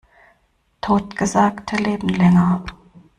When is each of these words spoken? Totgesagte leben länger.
Totgesagte 0.81 1.75
leben 1.77 2.09
länger. 2.09 2.65